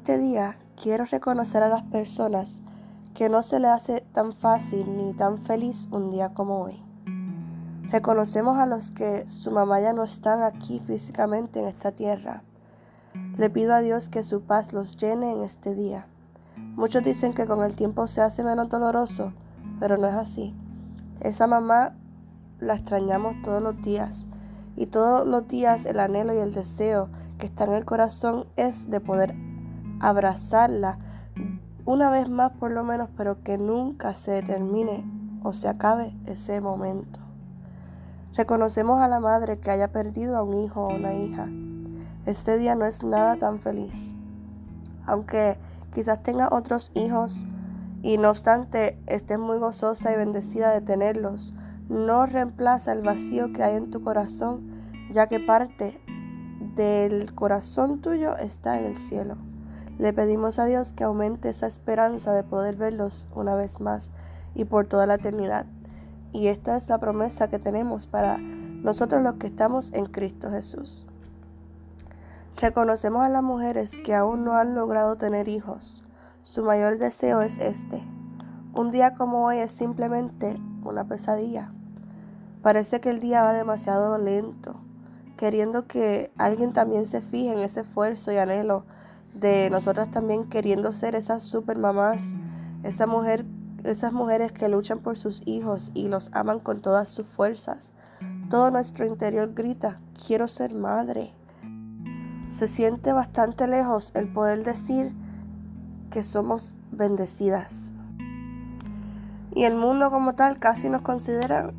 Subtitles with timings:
[0.00, 2.62] este día quiero reconocer a las personas
[3.12, 6.82] que no se le hace tan fácil ni tan feliz un día como hoy.
[7.90, 12.42] Reconocemos a los que su mamá ya no están aquí físicamente en esta tierra.
[13.36, 16.06] Le pido a Dios que su paz los llene en este día.
[16.56, 19.34] Muchos dicen que con el tiempo se hace menos doloroso,
[19.80, 20.54] pero no es así.
[21.20, 21.94] Esa mamá
[22.58, 24.28] la extrañamos todos los días
[24.76, 28.88] y todos los días el anhelo y el deseo que está en el corazón es
[28.88, 29.49] de poder
[30.00, 30.98] abrazarla
[31.84, 35.04] una vez más por lo menos, pero que nunca se termine
[35.42, 37.20] o se acabe ese momento.
[38.34, 41.48] Reconocemos a la madre que haya perdido a un hijo o una hija.
[42.26, 44.14] Este día no es nada tan feliz.
[45.04, 45.58] Aunque
[45.92, 47.46] quizás tenga otros hijos
[48.02, 51.54] y no obstante estés muy gozosa y bendecida de tenerlos,
[51.88, 54.70] no reemplaza el vacío que hay en tu corazón,
[55.10, 56.00] ya que parte
[56.76, 59.49] del corazón tuyo está en el cielo.
[60.00, 64.12] Le pedimos a Dios que aumente esa esperanza de poder verlos una vez más
[64.54, 65.66] y por toda la eternidad.
[66.32, 71.06] Y esta es la promesa que tenemos para nosotros los que estamos en Cristo Jesús.
[72.56, 76.06] Reconocemos a las mujeres que aún no han logrado tener hijos.
[76.40, 78.02] Su mayor deseo es este.
[78.72, 81.74] Un día como hoy es simplemente una pesadilla.
[82.62, 84.76] Parece que el día va demasiado lento,
[85.36, 88.86] queriendo que alguien también se fije en ese esfuerzo y anhelo
[89.34, 92.36] de nosotras también queriendo ser esas super mamás,
[92.82, 93.44] esa mujer,
[93.84, 97.92] esas mujeres que luchan por sus hijos y los aman con todas sus fuerzas.
[98.48, 101.32] Todo nuestro interior grita, quiero ser madre.
[102.48, 105.14] Se siente bastante lejos el poder decir
[106.10, 107.92] que somos bendecidas.
[109.54, 111.72] Y el mundo como tal casi nos considera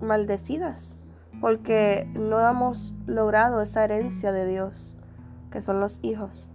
[0.00, 0.98] maldecidas
[1.40, 4.96] porque no hemos logrado esa herencia de Dios,
[5.50, 6.50] que son los hijos.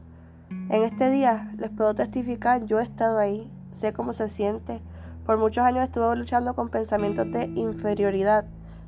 [0.69, 4.81] En este día les puedo testificar, yo he estado ahí, sé cómo se siente.
[5.25, 8.45] Por muchos años estuve luchando con pensamientos de inferioridad,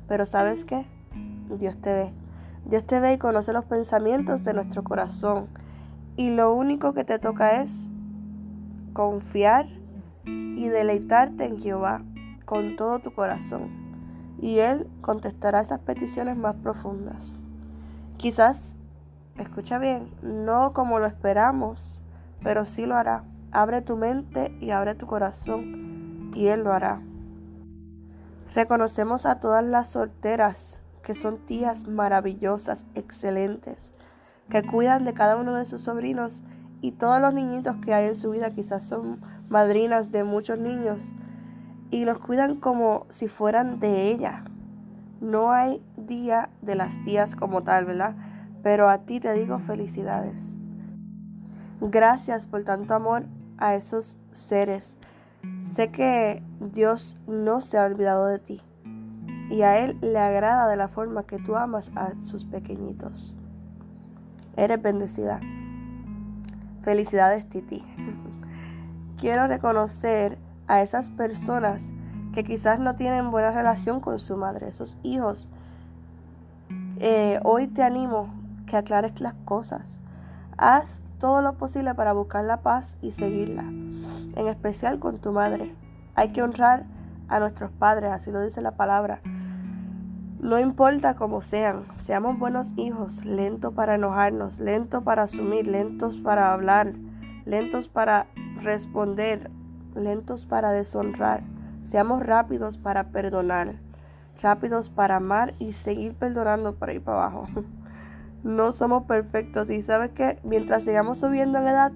[0.08, 0.86] pero ¿sabes qué?
[1.58, 2.12] Dios te ve.
[2.64, 5.48] Dios te ve y conoce los pensamientos de nuestro corazón.
[6.16, 7.90] Y lo único que te toca es
[8.92, 9.66] confiar
[10.24, 12.02] y deleitarte en Jehová
[12.44, 13.70] con todo tu corazón.
[14.40, 17.42] Y Él contestará esas peticiones más profundas.
[18.16, 18.76] Quizás
[19.38, 22.02] Escucha bien, no como lo esperamos,
[22.42, 23.24] pero sí lo hará.
[23.52, 27.02] Abre tu mente y abre tu corazón y Él lo hará.
[28.54, 33.92] Reconocemos a todas las solteras que son tías maravillosas, excelentes,
[34.48, 36.42] que cuidan de cada uno de sus sobrinos
[36.80, 41.14] y todos los niñitos que hay en su vida quizás son madrinas de muchos niños
[41.90, 44.44] y los cuidan como si fueran de ella.
[45.20, 48.16] No hay día de las tías como tal, ¿verdad?
[48.66, 50.58] Pero a ti te digo felicidades.
[51.80, 53.26] Gracias por tanto amor
[53.58, 54.98] a esos seres.
[55.62, 58.60] Sé que Dios no se ha olvidado de ti
[59.50, 63.36] y a Él le agrada de la forma que tú amas a sus pequeñitos.
[64.56, 65.38] Eres bendecida.
[66.82, 67.84] Felicidades, Titi.
[69.16, 71.92] Quiero reconocer a esas personas
[72.32, 75.50] que quizás no tienen buena relación con su madre, esos hijos.
[76.98, 78.35] Eh, hoy te animo
[78.66, 80.00] que aclares las cosas.
[80.58, 85.74] Haz todo lo posible para buscar la paz y seguirla, en especial con tu madre.
[86.14, 86.86] Hay que honrar
[87.28, 89.20] a nuestros padres, así lo dice la palabra.
[90.38, 96.52] No importa cómo sean, seamos buenos hijos, lentos para enojarnos, lentos para asumir, lentos para
[96.52, 96.92] hablar,
[97.44, 98.26] lentos para
[98.62, 99.50] responder,
[99.94, 101.42] lentos para deshonrar.
[101.82, 103.80] Seamos rápidos para perdonar,
[104.40, 107.48] rápidos para amar y seguir perdonando para ir para abajo.
[108.46, 111.92] no somos perfectos y sabes que mientras sigamos subiendo en edad,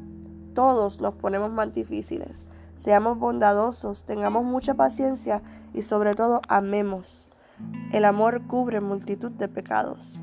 [0.53, 2.45] todos nos ponemos más difíciles.
[2.75, 7.31] Seamos bondadosos, tengamos mucha paciencia y sobre todo amemos.
[7.93, 10.19] El amor cubre multitud de pecados.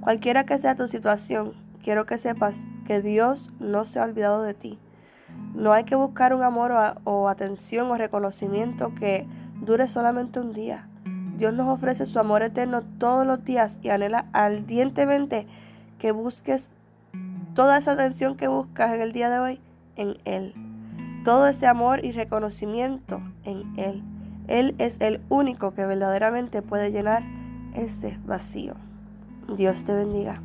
[0.00, 4.54] Cualquiera que sea tu situación, quiero que sepas que Dios no se ha olvidado de
[4.54, 4.78] ti.
[5.54, 9.26] No hay que buscar un amor o, o atención o reconocimiento que
[9.60, 10.89] dure solamente un día.
[11.40, 15.46] Dios nos ofrece su amor eterno todos los días y anhela ardientemente
[15.98, 16.70] que busques
[17.54, 19.60] toda esa atención que buscas en el día de hoy
[19.96, 20.54] en Él.
[21.24, 24.02] Todo ese amor y reconocimiento en Él.
[24.48, 27.22] Él es el único que verdaderamente puede llenar
[27.74, 28.74] ese vacío.
[29.48, 30.42] Dios te bendiga.